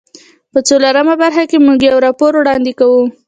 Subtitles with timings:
[0.53, 3.03] په څلورمه برخه کې موږ یو راپور وړاندې کوو.